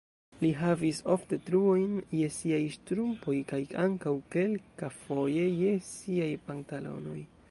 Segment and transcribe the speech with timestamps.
[0.43, 7.19] Li havis ofte truojn je siaj ŝtrumpoj kaj ankaŭ kelkafoje je siaj pantalonoj.